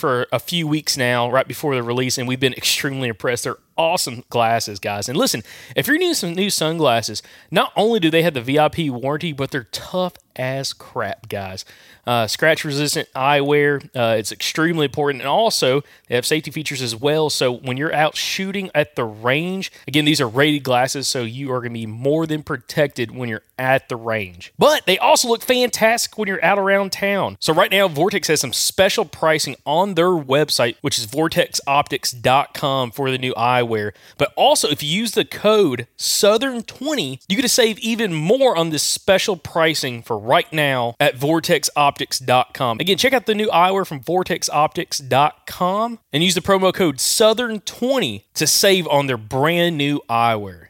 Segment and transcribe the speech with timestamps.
[0.00, 3.44] for a few weeks now, right before the release, and we've been extremely impressed.
[3.44, 5.08] They're awesome glasses, guys.
[5.08, 5.42] And listen,
[5.76, 9.50] if you're needing some new sunglasses, not only do they have the VIP warranty, but
[9.50, 11.64] they're tough as crap, guys.
[12.06, 15.22] Uh, scratch resistant eyewear, uh, it's extremely important.
[15.22, 17.30] And also, they have safety features as well.
[17.30, 21.52] So when you're out shooting at the range, again, these are rated glasses, so you
[21.52, 24.52] are going to be more than protected when you're at the range.
[24.58, 27.36] But they also look fantastic when you're out around town.
[27.40, 33.10] So right now, Vortex has some special pricing on their website, which is vortexoptics.com for
[33.10, 33.92] the new eyewear.
[34.16, 38.70] But also, if you use the code Southern20, you get to save even more on
[38.70, 42.80] this special pricing for right now at vortexoptics.com.
[42.80, 48.46] Again, check out the new eyewear from vortexoptics.com and use the promo code Southern20 to
[48.46, 50.69] save on their brand new eyewear.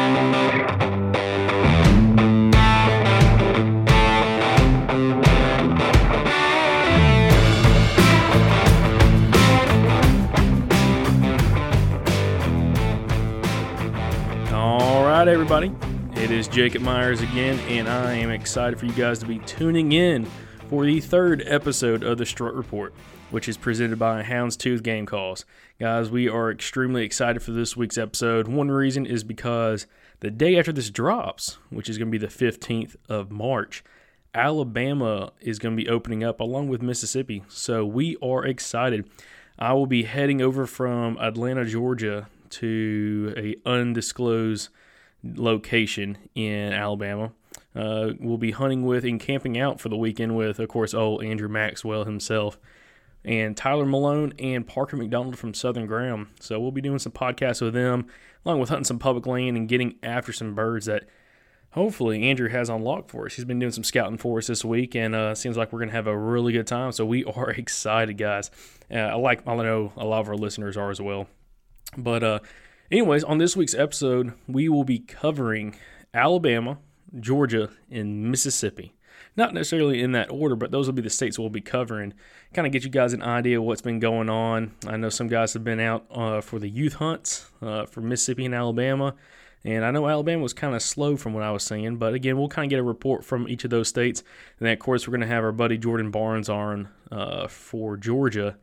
[15.27, 15.71] Everybody.
[16.15, 19.91] It is Jacob Myers again, and I am excited for you guys to be tuning
[19.91, 20.25] in
[20.67, 22.93] for the third episode of the Strut Report,
[23.29, 25.45] which is presented by Houndstooth Game Calls.
[25.79, 28.47] Guys, we are extremely excited for this week's episode.
[28.47, 29.85] One reason is because
[30.21, 33.83] the day after this drops, which is going to be the 15th of March,
[34.33, 37.43] Alabama is going to be opening up along with Mississippi.
[37.47, 39.07] So we are excited.
[39.59, 44.69] I will be heading over from Atlanta, Georgia to a undisclosed
[45.23, 47.31] location in Alabama.
[47.75, 51.23] Uh, we'll be hunting with and camping out for the weekend with, of course, old
[51.23, 52.57] Andrew Maxwell himself
[53.23, 56.27] and Tyler Malone and Parker McDonald from Southern Ground.
[56.39, 58.07] So we'll be doing some podcasts with them,
[58.45, 61.05] along with hunting some public land and getting after some birds that
[61.71, 63.35] hopefully Andrew has on lock for us.
[63.35, 65.91] He's been doing some scouting for us this week, and uh, seems like we're gonna
[65.91, 66.91] have a really good time.
[66.91, 68.51] So we are excited, guys.
[68.89, 71.27] Uh, I like I know a lot of our listeners are as well.
[71.97, 72.39] But uh,
[72.91, 75.75] anyways, on this week's episode, we will be covering
[76.13, 76.77] Alabama,
[77.19, 78.93] Georgia, and Mississippi.
[79.37, 82.13] Not necessarily in that order, but those will be the states we'll be covering.
[82.53, 84.73] Kind of get you guys an idea of what's been going on.
[84.85, 88.45] I know some guys have been out uh, for the youth hunts uh, for Mississippi
[88.45, 89.15] and Alabama.
[89.63, 92.37] And I know Alabama was kind of slow from what I was seeing, but again,
[92.37, 94.21] we'll kind of get a report from each of those states.
[94.59, 97.95] And then, of course, we're going to have our buddy Jordan Barnes on uh, for
[97.95, 98.57] Georgia.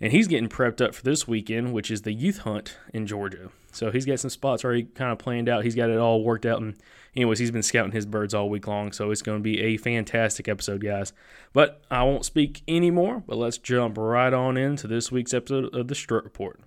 [0.00, 3.50] And he's getting prepped up for this weekend, which is the youth hunt in Georgia.
[3.72, 5.64] So he's got some spots already kind of planned out.
[5.64, 6.60] He's got it all worked out.
[6.60, 6.76] And,
[7.14, 8.92] anyways, he's been scouting his birds all week long.
[8.92, 11.14] So it's going to be a fantastic episode, guys.
[11.54, 15.88] But I won't speak anymore, but let's jump right on into this week's episode of
[15.88, 16.60] the Strut Report.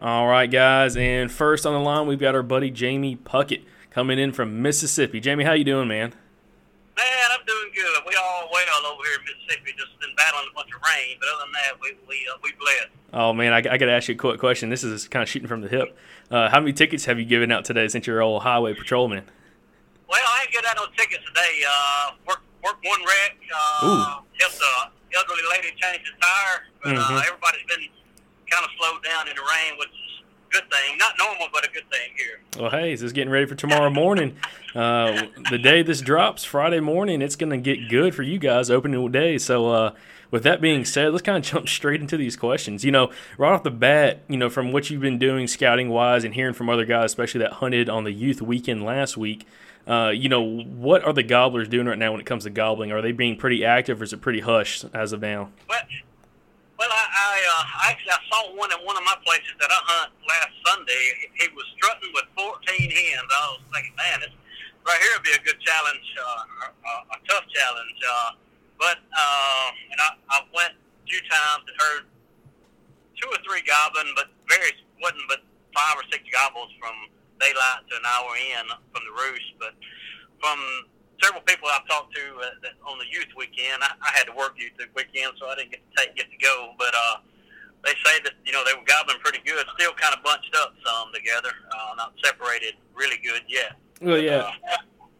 [0.00, 4.16] All right, guys, and first on the line we've got our buddy Jamie Puckett coming
[4.16, 5.18] in from Mississippi.
[5.18, 6.14] Jamie, how you doing, man?
[6.98, 8.02] Man, I'm doing good.
[8.06, 11.28] We all well over here in Mississippi, just been battling a bunch of rain, but
[11.30, 12.90] other than that, we we uh, we blessed.
[13.14, 14.68] Oh man, I, I got to ask you a quick question.
[14.68, 15.96] This is kind of shooting from the hip.
[16.30, 19.22] Uh, how many tickets have you given out today since you're old highway patrolman?
[20.10, 21.62] Well, I ain't getting out no tickets today.
[21.62, 23.38] Uh, work work one wreck.
[23.46, 26.98] Uh, helped a elderly lady change his tire, but Mhm.
[26.98, 27.86] uh, everybody's been
[28.50, 29.94] kind of slowed down in the rain, which
[30.50, 30.98] good thing.
[30.98, 32.40] Not normal, but a good thing here.
[32.58, 34.36] Well, hey, is this is getting ready for tomorrow morning.
[34.74, 38.70] Uh, the day this drops, Friday morning, it's going to get good for you guys
[38.70, 39.38] opening day.
[39.38, 39.94] So, uh,
[40.30, 42.84] with that being said, let's kind of jump straight into these questions.
[42.84, 46.24] You know, right off the bat, you know, from what you've been doing scouting wise
[46.24, 49.46] and hearing from other guys, especially that hunted on the youth weekend last week,
[49.86, 52.92] uh, you know, what are the gobblers doing right now when it comes to gobbling?
[52.92, 55.50] Are they being pretty active or is it pretty hush as of now?
[55.68, 56.17] Well, well, I, I
[57.44, 61.30] uh, actually I saw one at one of my places that I hunt last Sunday.
[61.38, 63.28] He was strutting with 14 hens.
[63.28, 64.34] I was thinking, man, this
[64.86, 67.98] right here would be a good challenge, uh, a, a tough challenge.
[68.00, 68.30] Uh,
[68.78, 72.02] but uh, and I, I went a few times and heard
[73.18, 75.42] two or three gobbling, but very wasn't but
[75.74, 76.94] five or six gobbles from
[77.38, 78.64] daylight to an hour in
[78.94, 79.50] from the roost.
[79.58, 79.74] But
[80.40, 80.58] from
[81.22, 83.82] several people I've talked to uh, that on the youth weekend.
[83.82, 86.38] I, I had to work youth weekend, so I didn't get to take, get to
[86.38, 86.74] go.
[86.78, 87.16] But uh,
[87.84, 89.66] they say that you know they were gobbling pretty good.
[89.78, 93.76] Still kind of bunched up some together, uh, not separated really good yet.
[94.00, 94.50] Well, yeah.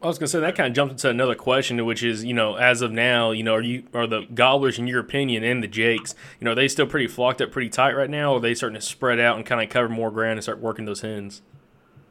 [0.00, 2.54] I was gonna say that kind of jumps into another question, which is, you know,
[2.54, 5.66] as of now, you know, are you are the gobblers in your opinion and the
[5.66, 8.40] jakes, you know, are they still pretty flocked up, pretty tight right now, or are
[8.40, 11.00] they starting to spread out and kind of cover more ground and start working those
[11.00, 11.42] hens?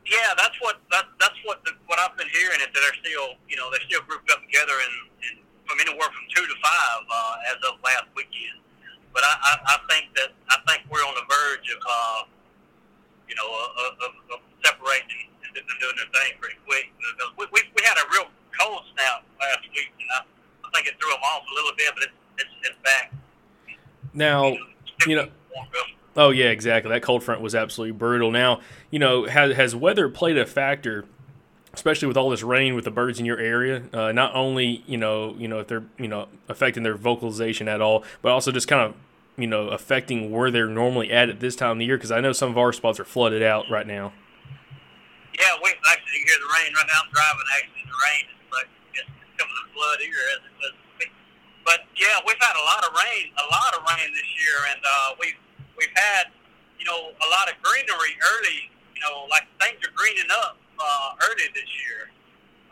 [0.08, 3.36] Yeah, that's what that, that's what the, what I've been hearing is that they're still
[3.52, 4.96] you know they're still grouped up together and,
[5.28, 5.36] and
[5.68, 8.64] from anywhere from two to five uh, as of last weekend.
[9.12, 12.20] But I, I, I think that I think we're on the verge of uh,
[13.28, 16.88] you know of, of, of separating and, and doing their thing pretty quick.
[16.96, 20.88] Because we, we we had a real cold snap last week, and I, I think
[20.88, 23.12] it threw them off a little bit, but it's it's, it's back.
[24.16, 24.56] Now,
[25.04, 25.28] you know,
[26.18, 26.92] Oh yeah, exactly.
[26.92, 28.32] That cold front was absolutely brutal.
[28.32, 31.06] Now, you know, has has weather played a factor,
[31.74, 33.84] especially with all this rain with the birds in your area?
[33.94, 37.82] Uh, not only you know, you know, if they're you know affecting their vocalization at
[37.82, 38.96] all, but also just kind of
[39.38, 41.98] you know affecting where they're normally at at this time of the year.
[41.98, 44.12] Because I know some of our spots are flooded out right now.
[45.38, 47.06] Yeah, we actually hear the rain right now.
[47.06, 48.26] I'm driving actually the rain.
[48.42, 50.74] It's like it's, coming to flood here as it does.
[51.62, 54.82] But yeah, we've had a lot of rain, a lot of rain this year, and
[54.82, 55.38] uh, we've
[55.78, 56.34] we've had,
[56.82, 58.70] you know, a lot of greenery early.
[58.98, 62.10] You know, like things are greening up uh, early this year.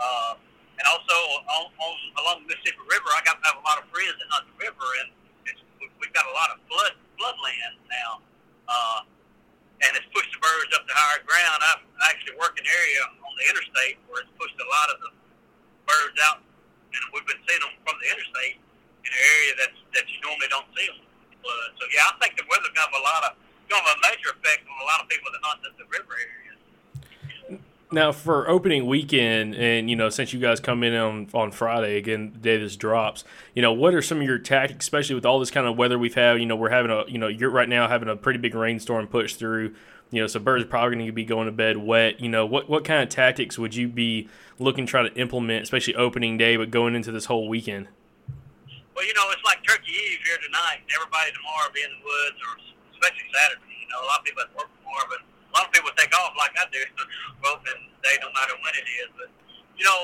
[0.02, 0.36] Uh,
[0.76, 1.16] and also
[1.56, 1.94] on, on
[2.26, 4.90] along the Mississippi River, I got I have a lot of friends that the river,
[5.06, 5.10] and
[5.48, 8.12] it's, we- we've got a lot of flood floodland now.
[8.68, 9.00] Uh,
[9.86, 11.60] and it's pushed the birds up to higher ground.
[11.62, 11.78] I
[12.10, 15.12] actually work in an area on the interstate where it's pushed a lot of the
[15.86, 18.58] birds out, and we've been seeing them from the interstate
[19.06, 21.00] in an area that's that you normally don't see them.
[21.44, 21.72] Flood.
[21.78, 22.45] So yeah, I think the
[22.76, 23.38] weather's gonna have a lot of
[23.70, 26.14] gonna have a major effect on a lot of people that hunt the, the river
[26.14, 27.62] areas.
[27.92, 31.98] Now, for opening weekend, and you know, since you guys come in on on Friday
[31.98, 35.26] again, the day this drops, you know, what are some of your tactics, especially with
[35.26, 36.40] all this kind of weather we've had?
[36.40, 39.08] You know, we're having a, you know, you're right now having a pretty big rainstorm
[39.08, 39.76] push through.
[40.12, 42.20] You know, so birds are probably going to be going to bed wet.
[42.20, 44.30] You know, what what kind of tactics would you be
[44.60, 47.88] looking to try to implement, especially opening day, but going into this whole weekend?
[48.96, 50.80] Well, you know, it's like Turkey Eve here tonight.
[50.80, 52.52] and Everybody tomorrow will be in the woods, or
[52.96, 53.76] especially Saturday.
[53.76, 55.92] You know, a lot of people have to work tomorrow, but a lot of people
[56.00, 56.80] take off like I do,
[57.52, 59.12] open day no matter when it is.
[59.20, 59.28] But
[59.76, 60.00] you know,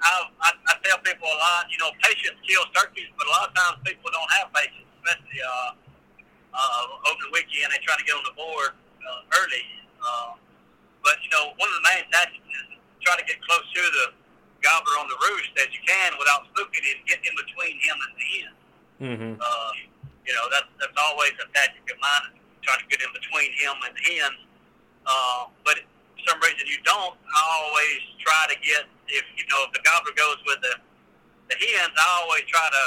[0.00, 1.68] I, I I tell people a lot.
[1.68, 5.40] You know, patience kills turkeys, but a lot of times people don't have patience, especially
[5.44, 5.70] uh,
[6.56, 7.76] uh, over the weekend.
[7.76, 9.64] They try to get on the board uh, early.
[10.00, 10.32] Uh,
[11.04, 14.04] but you know, one of the main tactics is try to get close to the
[14.60, 18.12] gobbler on the roost as you can without spooking it, get in between him and
[18.16, 18.52] the hen.
[19.00, 19.32] Mm-hmm.
[19.40, 19.70] Uh,
[20.24, 23.74] you know, that's that's always a tactic of mine, trying to get in between him
[23.82, 24.32] and the hen.
[25.08, 27.16] Uh, but for some reason you don't.
[27.16, 30.74] I always try to get if you know if the gobbler goes with the
[31.50, 32.84] the hens, I always try to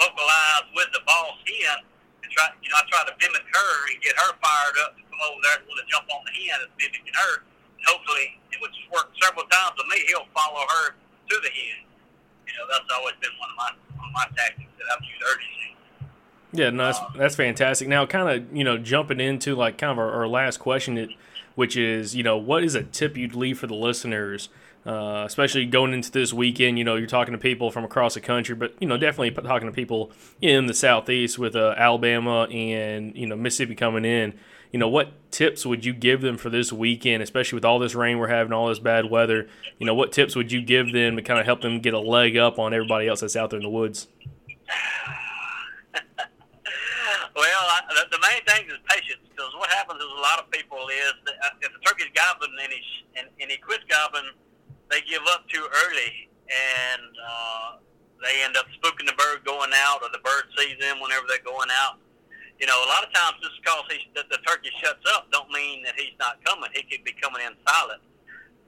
[0.00, 1.84] localize with the boss hen
[2.22, 2.46] and try.
[2.62, 5.40] You know, I try to mimic her and get her fired up to come over
[5.44, 7.42] there and want to jump on the hen and mimicking her.
[7.42, 10.96] And hopefully, which has worked several times with me, he'll follow her
[11.28, 11.84] to the hen.
[12.46, 15.18] You know, that's always been one of my one of my tactics that I've used
[15.20, 15.58] season.
[16.52, 17.88] Yeah, no, that's, that's fantastic.
[17.88, 21.14] Now, kind of, you know, jumping into like kind of our, our last question,
[21.54, 24.48] which is, you know, what is a tip you'd leave for the listeners,
[24.86, 26.78] uh, especially going into this weekend?
[26.78, 29.68] You know, you're talking to people from across the country, but you know, definitely talking
[29.68, 34.32] to people in the southeast with uh, Alabama and you know Mississippi coming in.
[34.72, 37.94] You know, what tips would you give them for this weekend, especially with all this
[37.94, 39.48] rain we're having, all this bad weather?
[39.78, 42.00] You know, what tips would you give them to kind of help them get a
[42.00, 44.08] leg up on everybody else that's out there in the woods?
[47.38, 50.50] Well, I, the, the main thing is patience, because what happens is a lot of
[50.50, 52.82] people is that uh, if the turkey's gobbling and he
[53.14, 54.34] and, and he quits gobbling,
[54.90, 57.78] they give up too early, and uh,
[58.18, 61.46] they end up spooking the bird going out, or the bird sees them whenever they're
[61.46, 62.02] going out.
[62.58, 65.50] You know, a lot of times just because he, the, the turkey shuts up, don't
[65.54, 66.70] mean that he's not coming.
[66.74, 68.02] He could be coming in silent.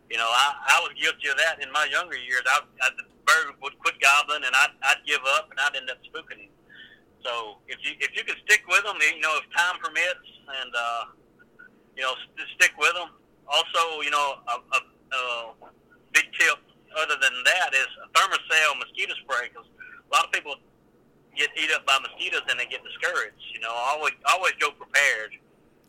[0.07, 2.43] You know, I, I was guilty of that in my younger years.
[2.47, 5.91] I, I the bird would quit gobbling, and I'd, I'd give up, and I'd end
[5.91, 6.55] up spooking him.
[7.23, 10.27] So if you if you can stick with them, you know, if time permits,
[10.63, 11.03] and uh,
[11.97, 13.11] you know, st- stick with them.
[13.51, 15.23] Also, you know, a, a, a
[16.15, 16.59] big tip
[16.97, 20.55] other than that is a Thermacell mosquito spray because a lot of people
[21.41, 23.41] get eat up by mosquitoes and they get discouraged.
[23.57, 25.33] You know, always always go prepared,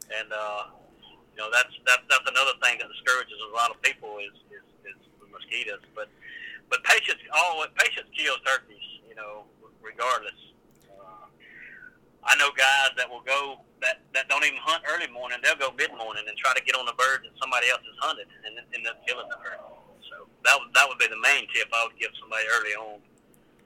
[0.07, 0.71] and uh,
[1.03, 4.63] you know that's that's that's another thing that discourages a lot of people is is,
[4.87, 5.83] is mosquitoes.
[5.91, 6.07] But
[6.71, 9.03] but patience always patience kills turkeys.
[9.11, 9.43] You know,
[9.83, 10.39] regardless.
[12.21, 15.41] I know guys that will go that that don't even hunt early morning.
[15.43, 17.97] They'll go mid morning and try to get on the bird that somebody else has
[17.99, 19.59] hunted and end up killing the bird.
[20.07, 23.01] So that would that would be the main tip I would give somebody early on.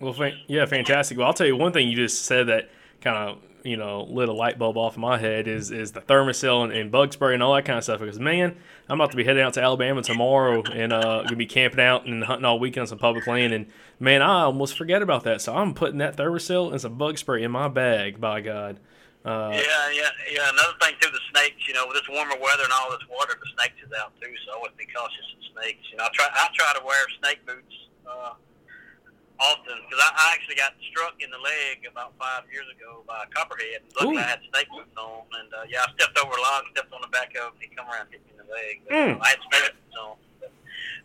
[0.06, 1.18] Well, fa- yeah, fantastic.
[1.18, 2.70] Well, I'll tell you one thing you just said that
[3.02, 6.02] kind of you know lit a light bulb off in my head is is the
[6.02, 8.02] Thermacell and, and bug spray and all that kind of stuff.
[8.02, 8.56] Because man,
[8.88, 12.06] I'm about to be heading out to Alabama tomorrow and uh, gonna be camping out
[12.06, 13.52] and hunting all weekend on some public land.
[13.52, 13.66] And
[14.00, 15.42] man, I almost forget about that.
[15.42, 18.22] So I'm putting that Thermacell and some bug spray in my bag.
[18.22, 18.80] By God.
[19.26, 20.50] Uh, yeah, yeah, yeah.
[20.54, 21.68] Another thing too, the snakes.
[21.68, 24.30] You know, with this warmer weather and all this water, the snakes is out too.
[24.46, 25.82] So I always be cautious of snakes.
[25.90, 27.74] You know, I try I try to wear snake boots
[29.40, 33.24] often because I, I actually got struck in the leg about five years ago by
[33.24, 33.84] a copperhead.
[34.00, 36.94] Luckily, I had snake boots on, and uh, yeah, I stepped over a log, stepped
[36.94, 38.74] on the back of it, and he come around and hit me in the leg.
[38.88, 39.12] But, Mm.
[39.18, 40.52] uh, I had snake boots on, but,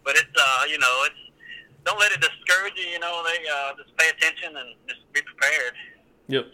[0.04, 1.20] but it's uh, you know, it's
[1.84, 2.86] don't let it discourage you.
[2.94, 5.74] You know, they uh, just pay attention and just be prepared.
[6.28, 6.46] Yep.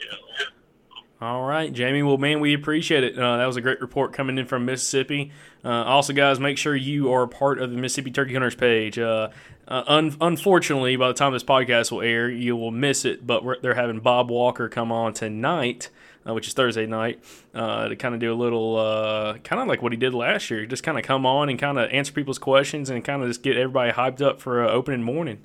[1.20, 2.02] All right, Jamie.
[2.02, 3.18] Well, man, we appreciate it.
[3.18, 5.32] Uh, that was a great report coming in from Mississippi.
[5.64, 8.98] Uh, also, guys, make sure you are a part of the Mississippi Turkey Hunters page.
[8.98, 9.30] Uh,
[9.68, 13.26] uh, un- unfortunately, by the time this podcast will air, you will miss it.
[13.26, 15.90] But they're having Bob Walker come on tonight,
[16.26, 17.22] uh, which is Thursday night,
[17.54, 20.50] uh, to kind of do a little, uh, kind of like what he did last
[20.50, 20.66] year.
[20.66, 23.42] Just kind of come on and kind of answer people's questions and kind of just
[23.42, 25.38] get everybody hyped up for uh, opening morning.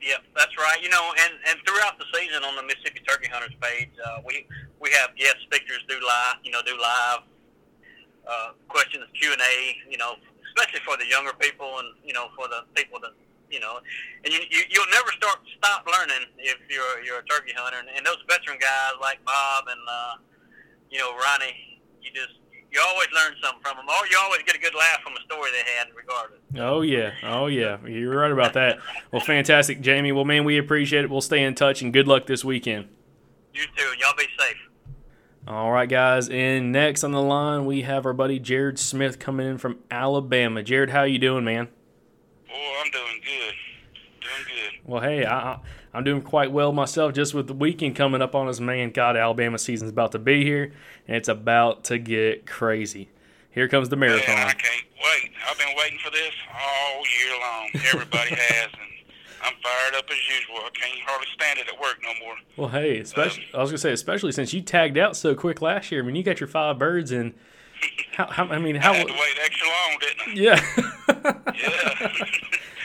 [0.00, 0.78] Yeah, that's right.
[0.82, 4.46] You know, and, and throughout the season on the Mississippi Turkey Hunters page, uh, we
[4.80, 7.20] we have guest speakers do live, you know, do live
[8.68, 9.76] questions Q and A.
[9.90, 10.14] You know,
[10.60, 13.12] especially for the younger people and you know for the people that
[13.50, 13.80] you know,
[14.24, 17.78] and you, you you'll never start stop learning if you're you're a turkey hunter.
[17.80, 20.14] And, and those veteran guys like Bob and uh,
[20.90, 22.38] you know Ronnie, you just
[22.70, 25.22] you always learn something from them, or you always get a good laugh from a
[25.26, 26.38] story they had, regardless.
[26.56, 28.78] Oh yeah, oh yeah, you're right about that.
[29.10, 30.12] Well, fantastic, Jamie.
[30.12, 31.10] Well, man, we appreciate it.
[31.10, 32.86] We'll stay in touch and good luck this weekend.
[33.52, 34.69] You too, y'all be safe.
[35.50, 36.28] All right, guys.
[36.28, 40.62] And next on the line, we have our buddy Jared Smith coming in from Alabama.
[40.62, 41.66] Jared, how you doing, man?
[42.48, 43.54] Oh, I'm doing good.
[44.20, 44.88] Doing good.
[44.88, 45.58] Well, hey, I,
[45.92, 47.14] I'm doing quite well myself.
[47.14, 48.92] Just with the weekend coming up on us, man.
[48.92, 50.72] God, Alabama season's about to be here,
[51.08, 53.08] and it's about to get crazy.
[53.50, 54.32] Here comes the marathon.
[54.32, 55.32] Man, I can't wait.
[55.50, 57.70] I've been waiting for this all year long.
[57.92, 58.89] Everybody has, and
[59.42, 60.56] I'm fired up as usual.
[60.58, 62.34] I can't hardly stand it at work no more.
[62.56, 65.90] Well, hey, especially I was gonna say, especially since you tagged out so quick last
[65.90, 66.02] year.
[66.02, 67.34] I mean, you got your five birds, and
[68.12, 70.32] how, how I mean, how I had to wait extra long, didn't I?
[70.34, 70.60] yeah,
[71.60, 72.10] Yeah.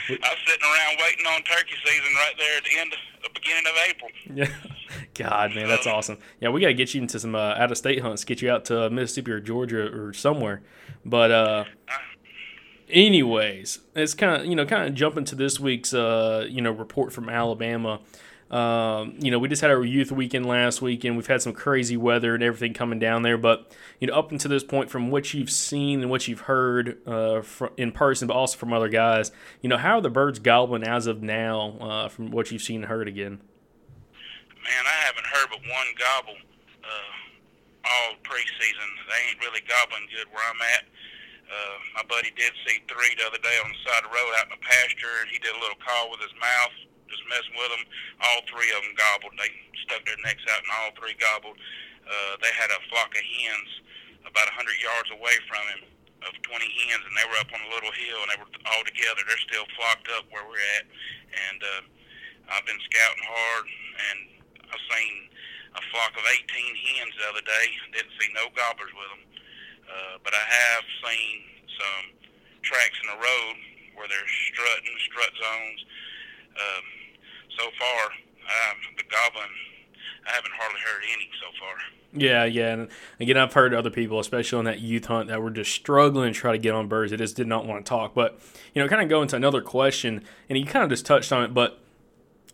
[0.08, 3.40] I was sitting around waiting on turkey season right there at the end, of, the
[3.40, 4.10] beginning of April.
[4.36, 4.70] yeah.
[5.14, 6.18] God, man, that's awesome.
[6.40, 8.48] Yeah, we got to get you into some uh, out of state hunts, get you
[8.48, 10.62] out to Mississippi or Georgia or somewhere.
[11.04, 11.64] But uh,
[12.88, 16.70] anyways, it's kind of you know kind of jumping to this week's uh, you know
[16.70, 18.00] report from Alabama.
[18.50, 21.16] Um, you know, we just had our youth weekend last weekend.
[21.16, 24.50] We've had some crazy weather and everything coming down there, but you know, up until
[24.50, 28.34] this point, from what you've seen and what you've heard uh, fr- in person, but
[28.34, 32.08] also from other guys, you know, how are the birds gobbling as of now uh,
[32.08, 33.40] from what you've seen and heard again?
[34.62, 36.38] Man, I haven't heard but one gobble
[36.84, 38.88] uh, all preseason.
[39.08, 40.84] They ain't really gobbling good where I'm at.
[41.46, 44.32] Uh, my buddy did see three the other day on the side of the road
[44.38, 46.74] out in the pasture, and he did a little call with his mouth,
[47.06, 47.84] just messing with them.
[48.22, 49.38] All three of them gobbled.
[49.38, 49.50] They
[49.86, 51.54] stuck their necks out, and all three gobbled.
[52.02, 53.70] Uh, they had a flock of hens
[54.26, 55.82] about 100 yards away from him
[56.26, 58.82] of 20 hens, and they were up on a little hill, and they were all
[58.82, 59.22] together.
[59.22, 60.84] They're still flocked up where we're at,
[61.30, 61.82] and uh,
[62.50, 63.64] I've been scouting hard,
[64.10, 64.18] and
[64.66, 65.14] I've seen
[65.78, 67.66] a flock of 18 hens the other day.
[67.94, 69.22] Didn't see no gobblers with them.
[69.86, 71.42] Uh, but I have seen
[71.78, 72.04] some
[72.62, 73.56] tracks in the road
[73.94, 75.80] where they're strutting, strut zones.
[76.56, 76.84] Um,
[77.58, 78.12] so far,
[78.96, 79.50] the goblin,
[80.26, 81.74] I haven't hardly heard any so far.
[82.12, 82.72] Yeah, yeah.
[82.72, 82.88] And
[83.20, 86.38] again, I've heard other people, especially on that youth hunt, that were just struggling to
[86.38, 87.10] try to get on birds.
[87.10, 88.14] They just did not want to talk.
[88.14, 88.40] But,
[88.74, 91.44] you know, kind of go into another question, and you kind of just touched on
[91.44, 91.80] it, but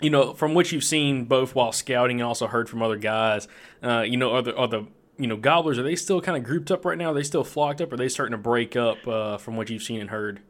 [0.01, 3.47] you know, from what you've seen both while scouting and also heard from other guys,
[3.85, 4.85] uh, you know, are the, are the
[5.23, 7.15] you know gobblers are they still kind of grouped up right now?
[7.15, 7.93] Are they still flocked up?
[7.93, 10.43] Or are they starting to break up uh, from what you've seen and heard?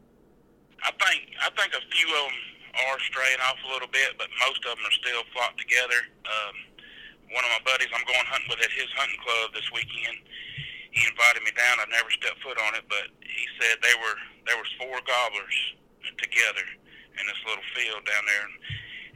[0.81, 2.37] I think I think a few of them
[2.89, 6.09] are straying off a little bit, but most of them are still flocked together.
[6.25, 6.55] Um,
[7.37, 10.25] one of my buddies I'm going hunting with at his hunting club this weekend.
[10.89, 11.77] He invited me down.
[11.77, 14.17] I've never stepped foot on it, but he said they were
[14.49, 15.57] there was four gobblers
[16.17, 16.65] together
[17.13, 18.57] in this little field down there, and,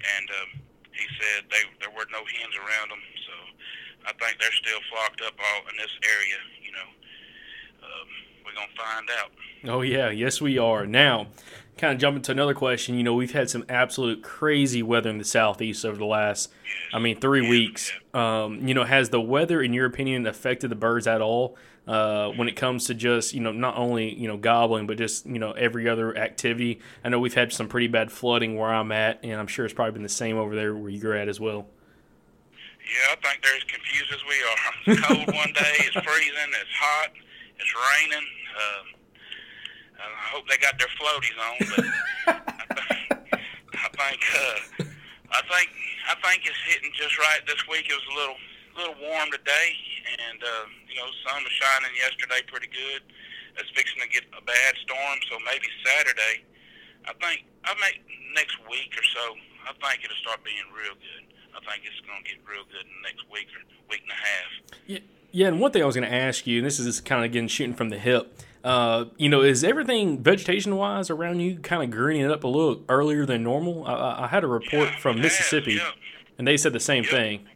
[0.06, 0.50] and um,
[0.94, 3.02] he said they there were no hens around them.
[3.26, 3.34] So
[4.08, 6.40] I think they're still flocked up all in this area.
[6.64, 6.88] You know,
[7.84, 8.08] um,
[8.46, 9.32] we're gonna find out.
[9.66, 10.86] Oh yeah, yes we are.
[10.88, 11.28] Now,
[11.78, 12.96] kind of jumping to another question.
[12.96, 16.52] You know, we've had some absolute crazy weather in the southeast over the last,
[16.94, 17.92] I mean, three Yeah, weeks.
[18.14, 22.30] Um, you know, has the weather, in your opinion, affected the birds at all uh,
[22.30, 25.40] when it comes to just you know not only you know gobbling, but just you
[25.40, 26.80] know every other activity?
[27.04, 29.74] I know we've had some pretty bad flooding where I'm at, and I'm sure it's
[29.74, 31.68] probably been the same over there where you're at as well.
[32.88, 34.60] Yeah, I think they're as confused as we are.
[34.88, 37.12] It's cold one day, it's freezing, it's hot,
[37.60, 38.28] it's raining.
[38.56, 38.86] Um,
[40.00, 41.86] I hope they got their floaties on, but
[43.76, 44.60] I think uh,
[45.36, 45.68] I think
[46.08, 47.90] I think it's hitting just right this week.
[47.90, 48.40] It was a little
[48.78, 49.68] little warm today,
[50.30, 53.04] and uh, you know, sun was shining yesterday pretty good.
[53.58, 56.46] It's fixing to get a bad storm, so maybe Saturday.
[57.10, 58.00] I think I may
[58.38, 59.36] next week or so.
[59.68, 61.26] I think it'll start being real good.
[61.58, 64.12] I think it's going to get real good in the next week or week and
[64.12, 64.50] a half.
[64.86, 65.00] Yeah,
[65.32, 65.48] yeah.
[65.48, 67.48] And one thing I was going to ask you, and this is kind of again
[67.48, 68.34] shooting from the hip.
[68.64, 72.84] Uh, you know, is everything vegetation wise around you kind of greening up a little
[72.90, 73.86] earlier than normal?
[73.88, 75.92] I- I, had a report Yeah, from it has, Mississippi, yeah.
[76.38, 77.12] and they said the same Yep.
[77.12, 77.48] thing.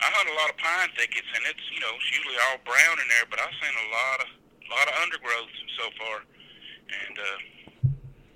[0.00, 2.96] I hunt a lot of pine thickets, and it's you know it's usually all brown
[2.98, 4.28] in there, but I've seen a lot of
[4.70, 6.16] lot of undergrowth so far,
[7.06, 7.38] and uh,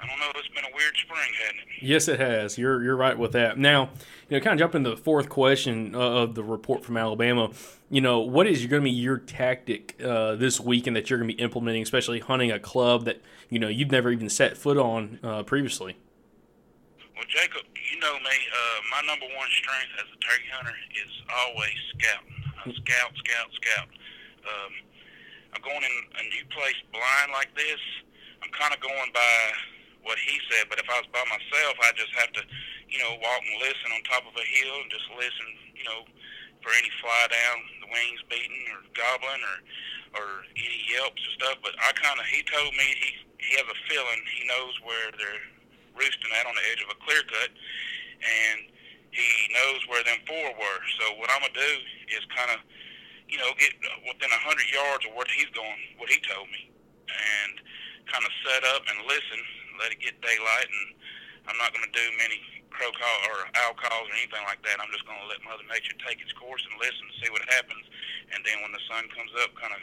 [0.06, 0.38] I don't know.
[0.38, 1.82] It's been a weird spring, hasn't it?
[1.82, 2.56] Yes, it has.
[2.58, 3.58] You're you're right with that.
[3.58, 3.90] Now,
[4.28, 7.50] you know, kind of jumping to the fourth question uh, of the report from Alabama.
[7.90, 11.30] You know, what is going to be your tactic uh, this weekend that you're going
[11.30, 14.76] to be implementing, especially hunting a club that you know you've never even set foot
[14.76, 15.96] on uh, previously?
[17.16, 18.36] Well, Jacob, you know me.
[18.52, 22.34] Uh, my number one strength as a turkey hunter is always scouting.
[22.58, 23.88] I scout, scout, scout.
[24.46, 24.72] Um,
[25.54, 27.80] I'm going in a new place blind like this.
[28.42, 29.75] I'm kind of going by
[30.06, 32.42] what he said, but if I was by myself, I just have to,
[32.86, 36.06] you know, walk and listen on top of a hill and just listen, you know,
[36.62, 39.58] for any fly down, the wings beating or gobbling or
[40.16, 41.58] or any yelps or stuff.
[41.60, 43.10] But I kind of, he told me he
[43.42, 45.44] he has a feeling he knows where they're
[45.98, 47.50] roosting at on the edge of a clear cut,
[48.22, 48.70] and
[49.10, 50.80] he knows where them four were.
[51.02, 51.74] So what I'm gonna do
[52.14, 52.62] is kind of,
[53.28, 53.74] you know, get
[54.06, 56.70] within a hundred yards of what he's going, what he told me,
[57.10, 57.60] and
[58.10, 59.40] kind of set up and listen,
[59.80, 60.86] let it get daylight, and
[61.48, 64.76] I'm not going to do many crow call or owl calls or anything like that.
[64.82, 67.44] I'm just going to let Mother Nature take its course and listen, to see what
[67.48, 67.84] happens,
[68.34, 69.82] and then when the sun comes up, kind of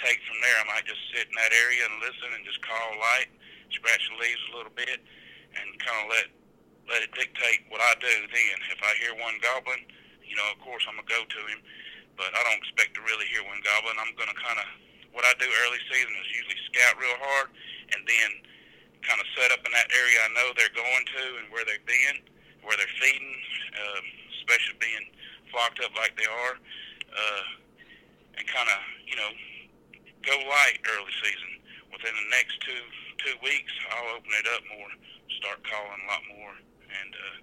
[0.00, 0.56] take from there.
[0.62, 3.30] I might just sit in that area and listen and just call light,
[3.70, 4.98] scratch the leaves a little bit,
[5.58, 6.28] and kind of let
[6.90, 8.10] let it dictate what I do.
[8.10, 9.86] Then, if I hear one goblin,
[10.26, 11.62] you know, of course I'm gonna go to him
[12.16, 13.96] but I don't expect to really hear one goblin.
[13.96, 14.68] I'm to kind of
[15.12, 17.52] what I do early season is usually scout real hard
[17.92, 18.30] and then
[19.02, 21.84] kind of set up in that area I know they're going to and where they've
[21.86, 22.22] been,
[22.62, 23.34] where they're feeding,
[23.74, 24.00] uh,
[24.38, 25.06] especially being
[25.50, 27.44] flocked up like they are, uh,
[28.38, 29.30] and kind of you know
[30.22, 31.50] go light early season.
[31.90, 32.82] Within the next two
[33.20, 34.90] two weeks, I'll open it up more,
[35.42, 37.38] start calling a lot more, and uh,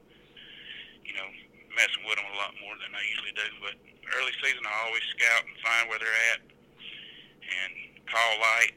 [1.05, 1.29] you know
[1.75, 3.47] messing with them a lot more than I usually do.
[3.61, 3.75] But
[4.17, 7.71] early season, I always scout and find where they're at and
[8.09, 8.73] call light,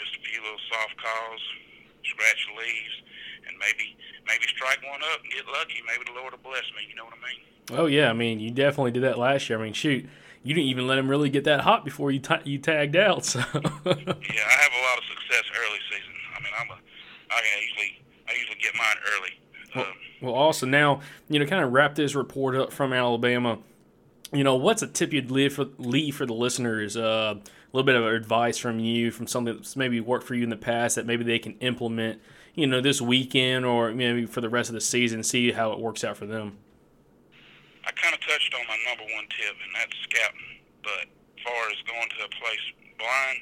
[0.00, 1.42] just a few little soft calls,
[2.06, 2.96] scratch the leaves,
[3.48, 5.82] and maybe maybe strike one up and get lucky.
[5.86, 6.86] Maybe the Lord will bless me.
[6.88, 7.40] You know what I mean?
[7.72, 9.58] Oh yeah, I mean you definitely did that last year.
[9.58, 10.08] I mean shoot,
[10.42, 13.24] you didn't even let him really get that hot before you t- you tagged out.
[13.24, 16.14] So yeah, I have a lot of success early season.
[16.36, 16.78] I mean I'm a
[17.30, 19.32] I usually I usually get mine early.
[19.74, 23.58] Well, um, well also now you know kind of wrap this report up from Alabama
[24.34, 26.96] you know, what's a tip you'd leave for, leave for the listeners?
[26.96, 27.36] Uh,
[27.74, 30.56] little bit of advice from you, from something that's maybe worked for you in the
[30.56, 32.22] past that maybe they can implement,
[32.54, 35.82] you know, this weekend or maybe for the rest of the season, see how it
[35.82, 36.54] works out for them.
[37.82, 40.62] I kind of touched on my number one tip, and that's scouting.
[40.86, 43.38] But as far as going to a place blind,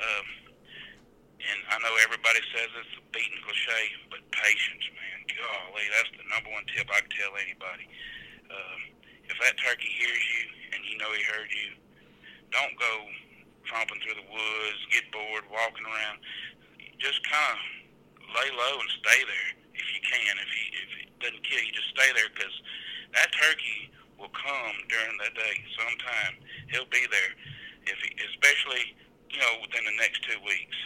[0.00, 0.26] um,
[1.36, 5.20] and I know everybody says it's a beaten cliche, but patience, man.
[5.36, 7.84] Golly, that's the number one tip I can tell anybody.
[8.48, 8.80] Um,
[9.28, 11.76] if that turkey hears you and you know he heard you,
[12.56, 12.92] don't go
[13.66, 16.22] tromping through the woods, get bored, walking around.
[16.98, 17.60] Just kind of
[18.32, 20.32] lay low and stay there if you can.
[20.40, 22.54] If he if it doesn't kill you, just stay there because
[23.12, 26.40] that turkey will come during the day sometime.
[26.72, 27.32] He'll be there,
[27.84, 28.96] if he, especially
[29.28, 30.78] you know within the next two weeks.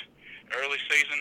[0.51, 1.21] Early season,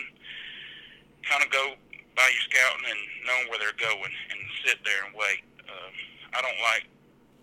[1.22, 1.78] kind of go
[2.18, 5.46] by your scouting and knowing where they're going and sit there and wait.
[5.70, 5.94] Um,
[6.34, 6.90] I don't like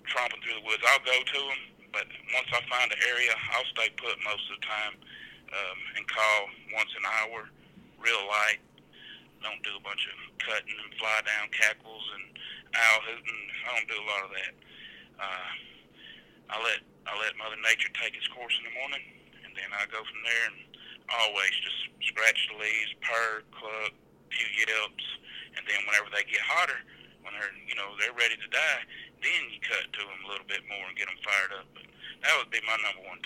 [0.07, 0.83] tromping through the woods.
[0.83, 1.61] I'll go to them,
[1.97, 4.93] but once I find an area, I'll stay put most of the time
[5.49, 6.37] um, and call
[6.77, 7.49] once an hour,
[7.97, 8.61] real light.
[9.41, 12.37] Don't do a bunch of cutting and fly down cackles and
[12.77, 13.41] owl hooting.
[13.65, 14.53] I don't do a lot of that.
[15.17, 15.49] Uh,
[16.53, 16.79] I let
[17.09, 19.01] I let Mother Nature take its course in the morning,
[19.41, 20.59] and then I go from there and
[21.09, 21.79] always just
[22.13, 23.95] scratch the leaves, purr, cluck,
[24.29, 25.07] few yelps,
[25.57, 26.77] and then whenever they get hotter,
[27.25, 28.81] when they're you know they're ready to die,
[29.21, 31.67] then you cut to them a little bit more and get them fired up.
[31.73, 31.83] But
[32.23, 33.19] that would be my number one.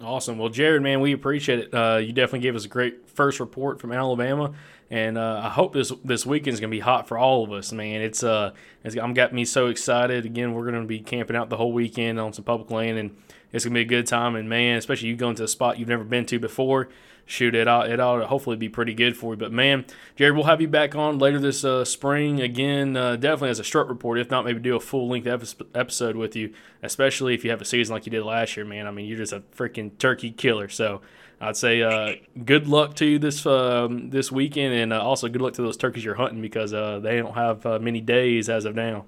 [0.00, 0.38] Awesome.
[0.38, 1.74] Well, Jared, man, we appreciate it.
[1.74, 4.54] Uh, you definitely gave us a great first report from Alabama,
[4.88, 7.70] and uh, I hope this this weekend is gonna be hot for all of us,
[7.70, 8.00] man.
[8.00, 8.52] It's uh,
[8.82, 10.24] it's I'm got me so excited.
[10.24, 13.14] Again, we're gonna be camping out the whole weekend on some public land, and
[13.52, 14.36] it's gonna be a good time.
[14.36, 16.88] And man, especially you going to a spot you've never been to before,
[17.30, 19.36] shoot, it ought, it ought hopefully be pretty good for you.
[19.36, 19.84] But man,
[20.16, 23.64] Jared, we'll have you back on later this uh, spring again, uh, definitely as a
[23.64, 24.18] short report.
[24.18, 25.26] If not, maybe do a full length
[25.74, 28.86] episode with you, especially if you have a season like you did last year, man.
[28.86, 30.68] I mean, you're just a freaking turkey killer.
[30.68, 31.00] So
[31.40, 35.40] I'd say uh, good luck to you this um, this weekend, and uh, also good
[35.40, 38.66] luck to those turkeys you're hunting because uh, they don't have uh, many days as
[38.66, 39.06] of now.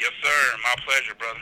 [0.00, 0.56] Yes, sir.
[0.62, 1.40] My pleasure, brother.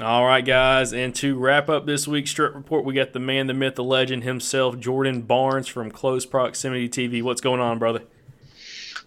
[0.00, 3.46] All right, guys, and to wrap up this week's Strut Report, we got the man,
[3.46, 7.22] the myth, the legend himself, Jordan Barnes from Close Proximity TV.
[7.22, 8.00] What's going on, brother?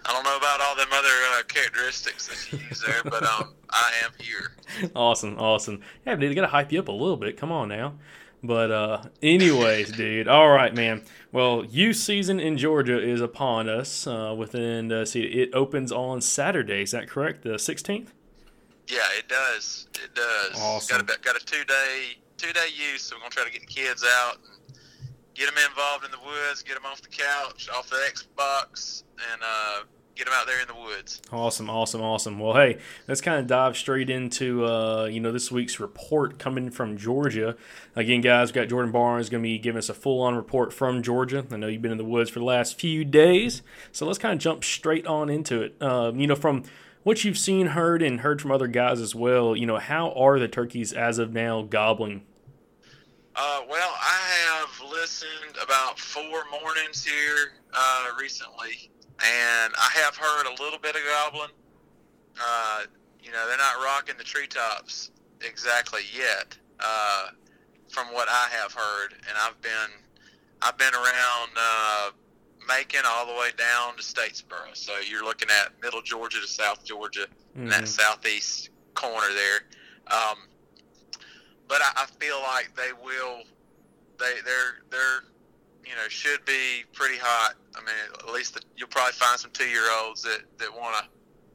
[0.05, 3.55] I don't know about all them other uh, characteristics that you use there, but um,
[3.71, 4.51] I am here.
[4.95, 5.81] Awesome, awesome.
[6.05, 7.35] Yeah, dude, I gotta hype you up a little bit.
[7.35, 7.95] Come on now.
[8.43, 10.27] But uh, anyways, dude.
[10.27, 11.01] All right, man.
[11.31, 14.05] Well, youth season in Georgia is upon us.
[14.05, 16.83] Uh, within uh, see, it opens on Saturday.
[16.83, 17.41] Is that correct?
[17.41, 18.13] The sixteenth.
[18.87, 19.87] Yeah, it does.
[20.03, 20.59] It does.
[20.59, 21.05] Awesome.
[21.05, 23.61] Got a got a two day two day use, so we're gonna try to get
[23.61, 24.75] the kids out and
[25.33, 29.41] get them involved in the woods, get them off the couch, off the Xbox, and
[29.43, 29.83] uh,
[30.15, 31.21] get them out there in the woods.
[31.31, 32.39] Awesome, awesome, awesome.
[32.39, 36.69] Well, hey, let's kind of dive straight into uh, you know this week's report coming
[36.69, 37.55] from Georgia.
[37.95, 41.01] Again, guys, we've got Jordan Barnes going to be giving us a full-on report from
[41.01, 41.45] Georgia.
[41.51, 44.33] I know you've been in the woods for the last few days, so let's kind
[44.33, 45.75] of jump straight on into it.
[45.81, 46.63] Uh, you know, from
[47.05, 50.39] what you've seen, heard, and heard from other guys as well, you know, how are
[50.39, 52.23] the turkeys as of now gobbling?
[53.35, 58.89] Uh, well, I have listened about four mornings here uh, recently,
[59.23, 61.51] and I have heard a little bit of gobbling.
[62.43, 62.85] Uh,
[63.21, 66.57] you know, they're not rocking the treetops exactly yet.
[66.79, 67.27] Uh,
[67.87, 69.91] from what I have heard, and I've been
[70.63, 72.09] I've been around uh,
[72.67, 74.73] Macon all the way down to Statesboro.
[74.73, 77.69] So you're looking at Middle Georgia to South Georgia, mm-hmm.
[77.69, 79.59] that southeast corner there.
[80.07, 80.37] Um,
[81.67, 83.43] but I, I feel like they will.
[84.17, 85.23] They they're they're
[85.83, 87.55] you know should be pretty hot.
[87.75, 90.95] I mean, at least the, you'll probably find some two year olds that that want
[90.97, 91.09] to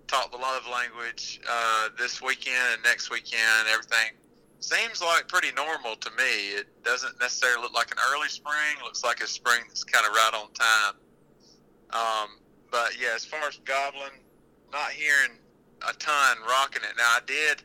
[0.06, 3.68] talk the love language uh, this weekend and next weekend.
[3.70, 4.16] Everything
[4.60, 6.54] seems like pretty normal to me.
[6.54, 8.76] It doesn't necessarily look like an early spring.
[8.78, 10.94] It looks like a spring that's kind of right on time.
[11.92, 12.38] Um,
[12.70, 14.20] but yeah, as far as gobbling,
[14.72, 15.38] not hearing
[15.88, 16.96] a ton rocking it.
[16.96, 17.62] Now I did.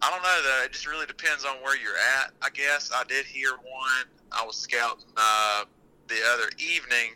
[0.00, 0.64] I don't know though.
[0.64, 2.32] It just really depends on where you're at.
[2.42, 4.06] I guess I did hear one.
[4.32, 5.64] I was scouting uh,
[6.08, 7.14] the other evening,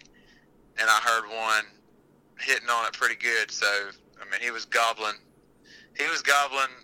[0.79, 1.65] and I heard one
[2.39, 3.51] hitting on it pretty good.
[3.51, 5.17] So I mean, he was gobbling.
[5.99, 6.75] He was gobbling,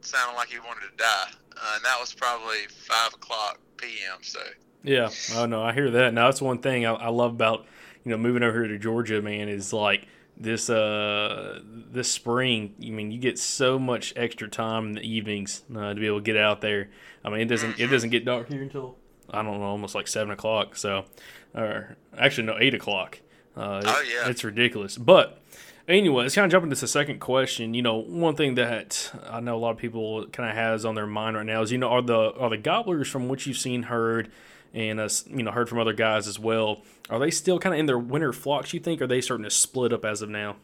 [0.00, 4.18] sounding like he wanted to die, uh, and that was probably five o'clock p.m.
[4.22, 4.40] So.
[4.82, 6.14] Yeah, oh no, I hear that.
[6.14, 7.66] Now that's one thing I, I love about
[8.04, 10.06] you know moving over here to Georgia, man, is like
[10.38, 15.62] this uh this spring i mean you get so much extra time in the evenings
[15.74, 16.90] uh, to be able to get out there.
[17.24, 18.96] I mean it doesn't it doesn't get dark here until
[19.30, 21.06] i don't know almost like seven o'clock so
[21.54, 23.20] or actually no eight o'clock.
[23.56, 24.28] Uh, oh yeah.
[24.28, 24.98] it's ridiculous.
[24.98, 25.40] But
[25.88, 29.40] anyway let's kind of jump into the second question you know one thing that i
[29.40, 31.78] know a lot of people kind of has on their mind right now is you
[31.78, 34.30] know are the are the gobblers from what you've seen heard
[34.76, 36.82] and uh, you know heard from other guys as well.
[37.08, 38.72] Are they still kind of in their winter flocks?
[38.74, 39.00] You think?
[39.00, 40.56] Are they starting to split up as of now?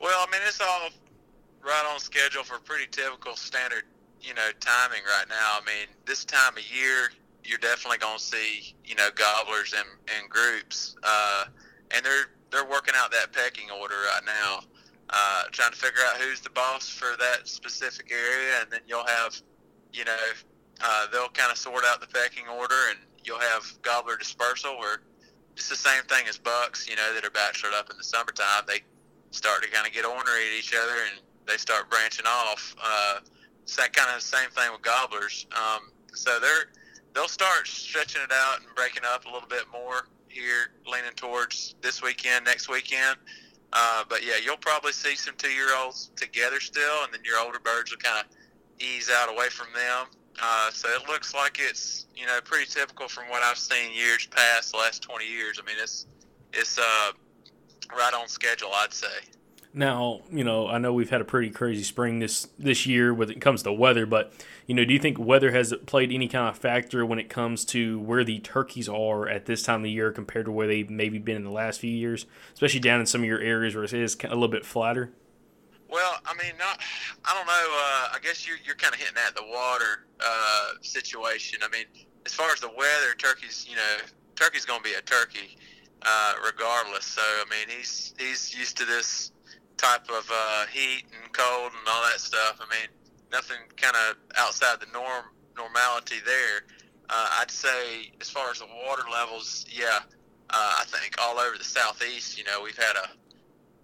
[0.00, 0.88] Well, I mean, it's all
[1.64, 3.84] right on schedule for pretty typical standard,
[4.20, 5.58] you know, timing right now.
[5.60, 7.10] I mean, this time of year,
[7.44, 9.86] you're definitely going to see, you know, gobblers in,
[10.18, 11.44] in groups, uh,
[11.92, 14.60] and they're they're working out that pecking order right now,
[15.10, 19.06] uh, trying to figure out who's the boss for that specific area, and then you'll
[19.06, 19.34] have,
[19.92, 20.16] you know,
[20.82, 25.00] uh, they'll kind of sort out the pecking order, and you'll have gobbler dispersal where
[25.56, 28.62] it's the same thing as bucks, you know, that are bachelored up in the summertime.
[28.66, 28.82] They
[29.32, 32.74] start to kind of get ornery at each other and they start branching off.
[32.82, 33.18] Uh,
[33.62, 35.46] it's that kind of same thing with gobblers.
[35.52, 36.70] Um, so they're
[37.14, 41.74] they'll start stretching it out and breaking up a little bit more here, leaning towards
[41.80, 43.16] this weekend, next weekend.
[43.72, 47.38] Uh, but yeah, you'll probably see some two year olds together still, and then your
[47.38, 48.36] older birds will kind of
[48.80, 50.06] ease out away from them.
[50.42, 54.26] Uh, so it looks like it's you know pretty typical from what I've seen years
[54.26, 55.60] past, the last twenty years.
[55.62, 56.06] I mean, it's
[56.52, 57.12] it's uh,
[57.96, 59.06] right on schedule, I'd say.
[59.76, 63.28] Now, you know, I know we've had a pretty crazy spring this this year when
[63.28, 64.32] it comes to weather, but
[64.68, 67.64] you know, do you think weather has played any kind of factor when it comes
[67.66, 70.88] to where the turkeys are at this time of the year compared to where they've
[70.88, 73.82] maybe been in the last few years, especially down in some of your areas where
[73.82, 75.10] it is a little bit flatter?
[75.90, 76.80] Well, I mean, not.
[77.24, 77.52] I don't know.
[77.52, 81.58] Uh, I guess you're you're kind of hitting at the water uh, situation.
[81.64, 81.86] I mean,
[82.26, 83.96] as far as the weather, turkey's you know
[84.36, 85.56] turkey's going to be a turkey
[86.02, 87.06] uh, regardless.
[87.06, 89.32] So I mean, he's he's used to this
[89.84, 92.58] type of uh, heat and cold and all that stuff.
[92.60, 92.88] I mean,
[93.30, 96.64] nothing kind of outside the norm normality there.
[97.10, 99.98] Uh, I'd say as far as the water levels, yeah,
[100.50, 103.10] uh, I think all over the southeast, you know, we've had a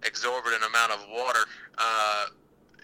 [0.07, 1.45] exorbitant amount of water,
[1.77, 2.25] uh,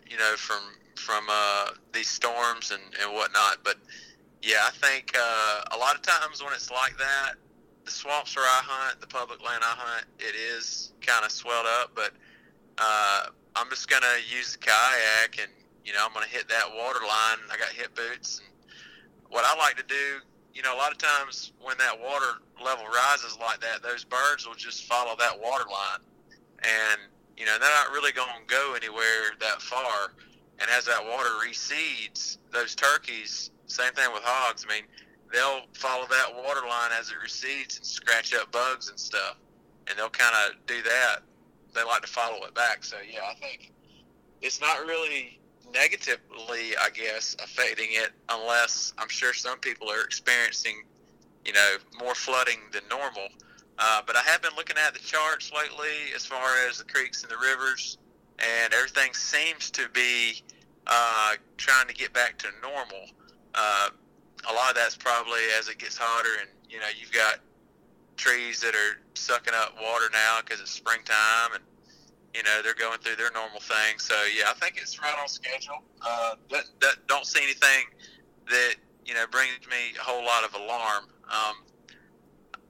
[0.08, 0.62] you know, from
[0.95, 3.58] from uh, these storms and, and whatnot.
[3.63, 3.77] But
[4.43, 7.34] yeah, I think uh, a lot of times when it's like that,
[7.86, 11.65] the swamps where I hunt, the public land I hunt, it is kind of swelled
[11.82, 11.91] up.
[11.95, 12.12] But
[12.77, 15.51] uh, I'm just gonna use the kayak and
[15.85, 17.39] you know I'm gonna hit that water line.
[17.51, 18.39] I got hip boots.
[18.39, 18.49] And
[19.29, 20.21] what I like to do,
[20.53, 24.47] you know, a lot of times when that water level rises like that, those birds
[24.47, 25.99] will just follow that water line
[26.63, 27.01] and
[27.37, 30.13] you know they're not really going to go anywhere that far.
[30.59, 34.65] And as that water recedes, those turkeys, same thing with hogs.
[34.67, 34.85] I mean,
[35.31, 39.37] they'll follow that water line as it recedes and scratch up bugs and stuff,
[39.87, 41.19] and they'll kind of do that.
[41.73, 42.84] They like to follow it back.
[42.84, 43.71] So yeah, I think
[44.41, 45.39] it's not really
[45.73, 50.84] negatively, I guess, affecting it unless I'm sure some people are experiencing,
[51.45, 53.27] you know, more flooding than normal.
[53.80, 57.21] Uh, but I have been looking at the charts lately as far as the creeks
[57.21, 57.97] and the rivers,
[58.39, 60.41] and everything seems to be
[60.88, 63.06] uh, trying to get back to normal.
[63.53, 63.89] Uh,
[64.49, 67.39] a lot of that's probably as it gets hotter, and you know you've got
[68.17, 71.63] trees that are sucking up water now because it's springtime, and
[72.34, 73.99] you know they're going through their normal thing.
[73.99, 75.84] So yeah, I think it's right on schedule.
[76.06, 77.86] Uh, but that, don't see anything
[78.49, 78.75] that
[79.06, 81.06] you know brings me a whole lot of alarm.
[81.30, 81.56] Um,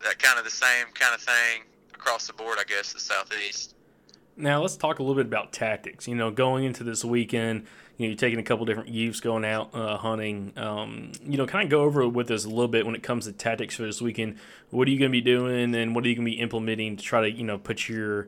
[0.04, 3.74] that kind of the same kind of thing across the board, I guess, the southeast.
[4.36, 6.08] Now let's talk a little bit about tactics.
[6.08, 7.66] You know, going into this weekend,
[7.98, 10.54] you know, you're taking a couple different youths going out uh, hunting.
[10.56, 13.26] Um, you know, kind of go over with us a little bit when it comes
[13.26, 14.38] to tactics for this weekend.
[14.70, 16.98] What are you going to be doing, and what are you going to be implementing
[16.98, 18.28] to try to you know put your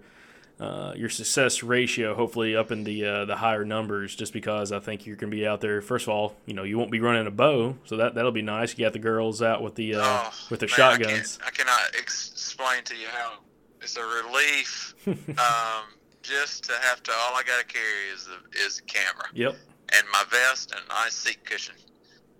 [0.59, 4.79] uh, your success ratio hopefully up in the uh, the higher numbers just because I
[4.79, 5.81] think you're going to be out there.
[5.81, 8.41] First of all, you know you won't be running a bow, so that that'll be
[8.41, 8.77] nice.
[8.77, 11.39] You got the girls out with the uh, oh, with the man, shotguns.
[11.45, 13.33] I, cannot explain to you how
[13.81, 15.85] it's a relief um,
[16.29, 17.11] just to have to.
[17.11, 19.25] All I got to carry is the is the camera.
[19.33, 19.55] Yep.
[19.93, 21.75] And my vest and a nice seat cushion.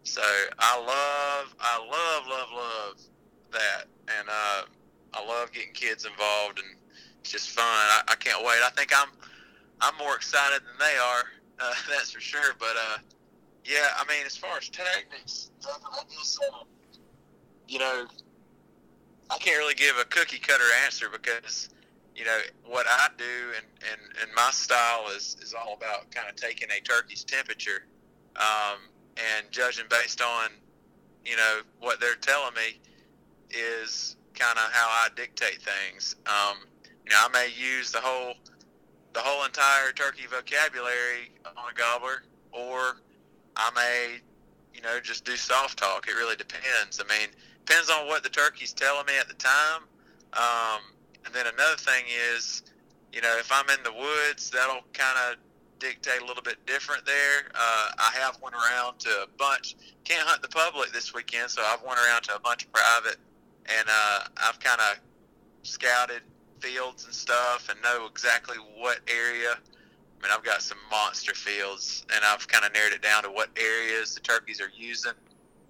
[0.04, 0.22] So
[0.60, 3.02] I love, I love, love, love
[3.52, 3.86] that,
[4.18, 4.62] and uh,
[5.14, 6.68] I love getting kids involved and
[7.20, 7.66] it's just fun.
[7.66, 8.60] I, I can't wait.
[8.64, 9.10] I think I'm
[9.82, 11.24] I'm more excited than they are.
[11.62, 12.54] Uh, that's for sure.
[12.58, 13.00] But uh,
[13.66, 16.64] yeah, I mean, as far as I guess uh,
[17.68, 18.06] you know,
[19.30, 21.68] I can't really give a cookie cutter answer because
[22.16, 26.30] you know what I do and and, and my style is is all about kind
[26.30, 27.86] of taking a turkey's temperature
[28.36, 28.80] um,
[29.18, 30.50] and judging based on
[31.26, 32.80] you know what they're telling me
[33.52, 36.16] is kind of how I dictate things.
[36.26, 36.58] Um,
[37.06, 38.34] you know, I may use the whole
[39.14, 42.98] the whole entire turkey vocabulary on a gobbler, or
[43.56, 44.20] I may,
[44.74, 46.08] you know, just do soft talk.
[46.08, 47.02] It really depends.
[47.02, 47.30] I mean,
[47.66, 49.82] depends on what the turkey's telling me at the time.
[50.34, 50.82] Um,
[51.26, 52.64] and then another thing is,
[53.14, 55.38] you know, if I'm in the woods, that'll kind of
[55.80, 57.50] dictate a little bit different there.
[57.56, 59.76] Uh, I have went around to a bunch.
[60.04, 63.18] Can't hunt the public this weekend, so I've went around to a bunch of private,
[63.66, 65.00] and uh, I've kind of
[65.64, 66.22] scouted
[66.60, 69.52] fields and stuff and know exactly what area.
[69.52, 73.30] I mean, I've got some monster fields, and I've kind of narrowed it down to
[73.30, 75.14] what areas the turkeys are using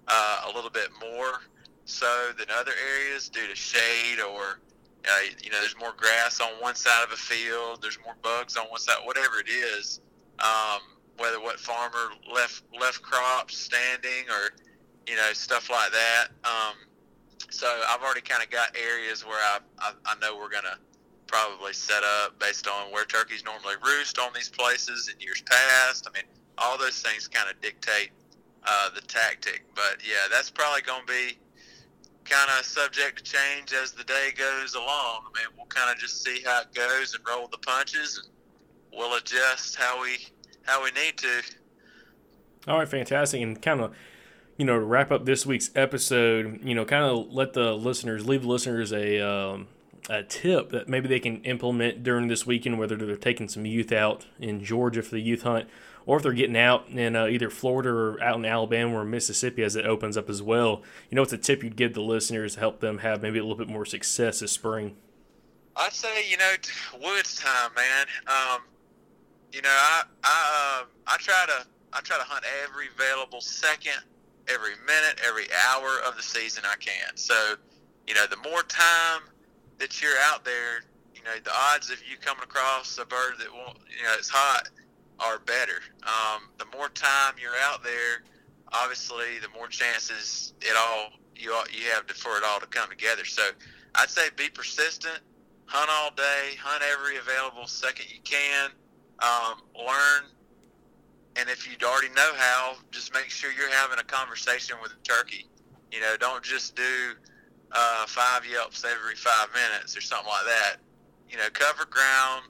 [0.08, 1.40] uh, a little bit more
[1.84, 4.60] so than other areas due to shade or
[5.08, 8.56] uh, you know, there's more grass on one side of a field, there's more bugs
[8.56, 10.00] on one side, whatever it is.
[10.38, 10.80] Um,
[11.20, 14.56] whether what farmer left left crops standing or
[15.06, 16.28] you know stuff like that.
[16.44, 16.74] Um,
[17.50, 20.78] so I've already kind of got areas where I, I, I know we're to
[21.26, 26.08] probably set up based on where turkeys normally roost on these places in years past.
[26.08, 26.24] I mean,
[26.58, 28.10] all those things kind of dictate
[28.64, 29.64] uh, the tactic.
[29.74, 31.38] But yeah, that's probably to be
[32.24, 35.22] kind of subject to change as the day goes along.
[35.26, 38.98] I mean, we'll kind of just see how it goes and roll the punches, and
[38.98, 40.18] we'll adjust how we
[40.62, 41.42] how we need to.
[42.68, 43.94] All right, fantastic, and kind of
[44.60, 48.26] you know, to wrap up this week's episode, you know, kind of let the listeners,
[48.26, 49.68] leave the listeners a, um,
[50.10, 53.90] a tip that maybe they can implement during this weekend, whether they're taking some youth
[53.90, 55.66] out in Georgia for the youth hunt,
[56.10, 59.62] or if they're getting out in uh, either Florida or out in Alabama or Mississippi
[59.62, 60.82] as it opens up as well.
[61.08, 63.42] You know, what's a tip you'd give the listeners to help them have maybe a
[63.42, 64.96] little bit more success this spring?
[65.76, 66.52] I'd say, you know,
[67.00, 68.06] woods time, man.
[68.26, 68.62] Um,
[69.52, 74.02] you know, I I uh, I try to I try to hunt every available second
[74.52, 77.16] every minute, every hour of the season I can.
[77.16, 77.54] So,
[78.08, 79.22] you know, the more time
[79.78, 80.82] that you're out there,
[81.14, 84.28] you know, the odds of you coming across a bird that won't, you know, it's
[84.28, 84.70] hot
[85.20, 85.80] are better.
[86.02, 88.22] Um, the more time you're out there,
[88.72, 92.88] obviously, the more chances it all you you have to, for it all to come
[92.90, 93.24] together.
[93.24, 93.42] So,
[93.94, 95.20] I'd say be persistent,
[95.66, 98.70] hunt all day, hunt every available second you can,
[99.20, 100.30] um, learn
[101.36, 105.02] and if you already know how, just make sure you're having a conversation with the
[105.02, 105.48] turkey.
[105.92, 107.12] You know, don't just do
[107.72, 110.76] uh, five yelps every five minutes or something like that.
[111.28, 112.46] You know, cover ground,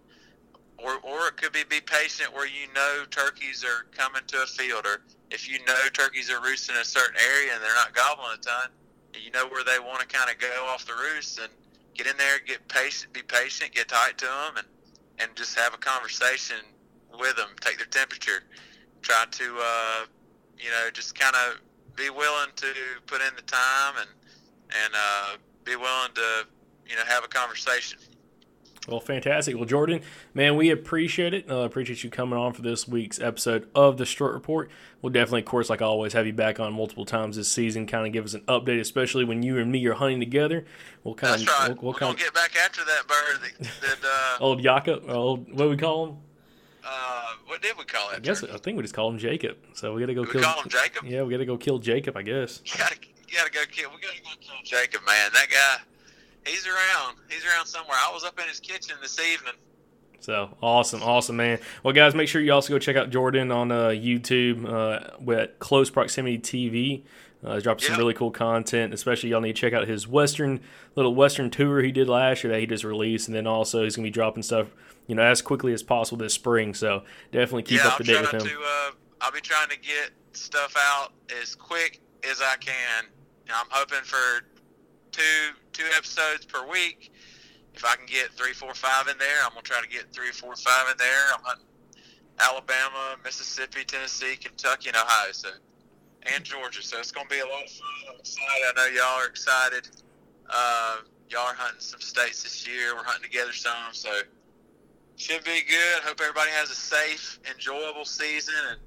[0.85, 4.47] or or it could be be patient where you know turkeys are coming to a
[4.47, 7.95] field, or if you know turkeys are roosting in a certain area and they're not
[7.95, 8.71] gobbling a ton,
[9.15, 11.49] you know where they want to kind of go off the roost and
[11.95, 14.67] get in there, get patient, be patient, get tight to them, and
[15.19, 16.57] and just have a conversation
[17.19, 18.43] with them, take their temperature
[19.03, 20.05] try to uh,
[20.59, 21.61] you know just kind of
[21.97, 22.67] be willing to
[23.07, 24.09] put in the time and
[24.85, 26.47] and uh, be willing to
[26.87, 27.99] you know have a conversation.
[28.91, 29.57] Well, fantastic.
[29.57, 30.03] Well, Jordan,
[30.35, 31.51] man, we appreciate it.
[31.51, 34.71] Uh, appreciate you coming on for this week's episode of the Strut Report.
[35.01, 37.87] We'll definitely, of course, like always, have you back on multiple times this season.
[37.87, 40.65] Kind of give us an update, especially when you and me are hunting together.
[41.05, 41.69] We'll kind That's of, right.
[41.69, 45.07] we'll, we'll We're kind gonna get back after that bird that, that uh, old Yaka,
[45.13, 46.17] old what do we call him?
[46.85, 48.17] uh, what did we call it?
[48.17, 49.57] I guess I think we just called him Jacob.
[49.75, 50.43] So we got to go we kill.
[50.43, 51.05] call him Jacob.
[51.07, 52.17] Yeah, we got to go kill Jacob.
[52.17, 52.61] I guess.
[52.65, 52.97] You gotta,
[53.29, 53.91] you gotta go kill.
[53.91, 55.31] We gotta go kill Jacob, man.
[55.33, 55.83] That guy,
[56.47, 57.17] he's around.
[57.29, 57.97] He's around somewhere.
[57.97, 59.55] I was up in his kitchen this evening.
[60.21, 61.59] So awesome, awesome, man.
[61.83, 65.59] Well, guys, make sure you also go check out Jordan on uh, YouTube uh, with
[65.59, 67.03] Close Proximity TV.
[67.43, 68.93] Uh, he's dropping some really cool content.
[68.93, 70.61] Especially, y'all need to check out his Western
[70.95, 73.97] little Western tour he did last year that he just released, and then also he's
[73.97, 74.69] gonna be dropping stuff,
[75.07, 76.75] you know, as quickly as possible this spring.
[76.75, 77.03] So
[77.33, 78.41] definitely keep yeah, up to date with him.
[78.41, 78.91] to uh,
[79.23, 82.01] I'll be trying to get stuff out as quick
[82.31, 83.07] as I can.
[83.53, 84.45] I'm hoping for
[85.11, 87.13] two two episodes per week.
[87.75, 90.33] If I can get three, four, five in there, I'm gonna try to get three,
[90.33, 91.27] four, five in there.
[91.35, 91.67] I'm hunting
[92.39, 95.33] Alabama, Mississippi, Tennessee, Kentucky, and Ohio.
[95.33, 95.51] So
[96.35, 96.83] and Georgia.
[96.83, 98.15] So it's gonna be a lot of fun.
[98.15, 98.65] I'm excited.
[98.67, 99.89] I know y'all are excited.
[100.49, 100.97] Uh,
[101.29, 102.95] y'all are hunting some states this year.
[102.95, 104.11] We're hunting together some, so
[105.17, 106.03] should be good.
[106.03, 108.81] Hope everybody has a safe, enjoyable season, and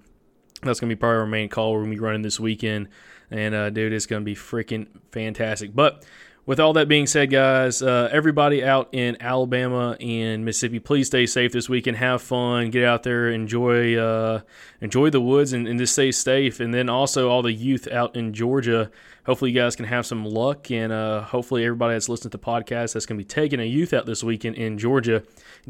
[0.62, 2.90] That's to be probably our main call we're to be running this weekend.
[3.30, 5.74] And uh, dude, it's to be freaking fantastic.
[5.74, 6.06] But
[6.46, 11.26] with all that being said, guys, uh, everybody out in Alabama and Mississippi, please stay
[11.26, 11.98] safe this weekend.
[11.98, 14.42] Have fun, get out there, enjoy, uh,
[14.82, 16.60] enjoy the woods, and, and, just stay safe.
[16.60, 18.90] And then also all the youth out in Georgia.
[19.26, 22.44] Hopefully, you guys can have some luck, and uh, hopefully, everybody that's listening to the
[22.44, 25.24] podcast that's going to be taking a youth out this weekend in Georgia.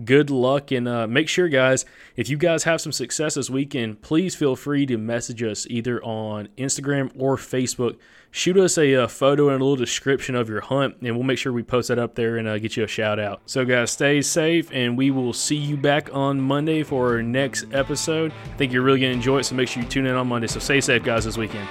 [0.04, 1.86] Good luck, and uh, make sure, guys,
[2.16, 6.02] if you guys have some success this weekend, please feel free to message us either
[6.04, 7.98] on Instagram or Facebook
[8.32, 11.24] shoot us a, a, uh, photo and a little description of your hunt, and we'll
[11.24, 13.42] make sure we post that up there and uh, get you a shout out.
[13.46, 17.66] So, guys, stay safe, and we will see you back on Monday for our next
[17.74, 18.32] episode.
[18.32, 20.28] I think you're really going to enjoy it, so make sure you tune in on
[20.28, 20.48] Monday.
[20.48, 21.68] So, stay safe, guys, this weekend.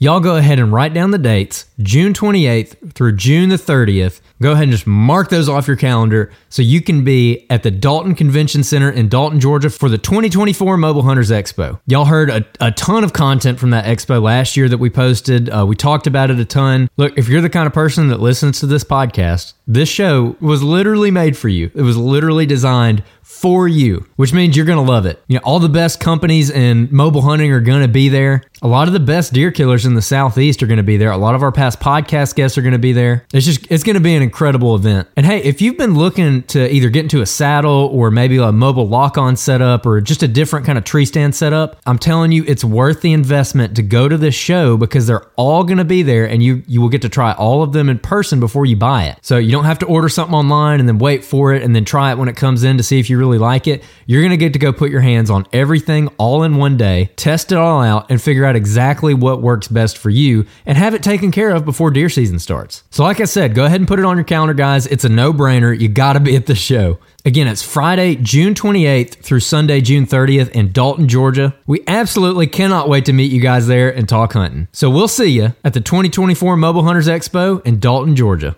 [0.00, 4.20] Y'all go ahead and write down the dates, June 28th through June the 30th.
[4.40, 7.72] Go ahead and just mark those off your calendar so you can be at the
[7.72, 11.80] Dalton Convention Center in Dalton, Georgia for the 2024 Mobile Hunters Expo.
[11.86, 15.50] Y'all heard a, a ton of content from that expo last year that we posted.
[15.50, 16.88] Uh, we talked about it a ton.
[16.96, 20.62] Look, if you're the kind of person that listens to this podcast, this show was
[20.62, 21.72] literally made for you.
[21.74, 25.22] It was literally designed for you, which means you're going to love it.
[25.28, 28.42] You know, all the best companies in mobile hunting are going to be there.
[28.62, 31.12] A lot of the best deer killers in the southeast are going to be there.
[31.12, 33.26] A lot of our past podcast guests are going to be there.
[33.32, 35.08] It's just it's going to be an incredible event.
[35.14, 38.50] And hey, if you've been looking to either get into a saddle or maybe a
[38.50, 42.44] mobile lock-on setup or just a different kind of tree stand setup, I'm telling you
[42.48, 46.02] it's worth the investment to go to this show because they're all going to be
[46.02, 48.74] there and you you will get to try all of them in person before you
[48.74, 49.18] buy it.
[49.22, 51.84] So you don't have to order something online and then wait for it and then
[51.84, 53.84] try it when it comes in to see if really like it.
[54.06, 57.10] You're going to get to go put your hands on everything all in one day,
[57.16, 60.94] test it all out, and figure out exactly what works best for you and have
[60.94, 62.84] it taken care of before deer season starts.
[62.90, 64.86] So, like I said, go ahead and put it on your calendar, guys.
[64.86, 65.78] It's a no brainer.
[65.78, 66.98] You got to be at the show.
[67.24, 71.54] Again, it's Friday, June 28th through Sunday, June 30th in Dalton, Georgia.
[71.66, 74.68] We absolutely cannot wait to meet you guys there and talk hunting.
[74.72, 78.56] So we'll see you at the 2024 Mobile Hunters Expo in Dalton, Georgia.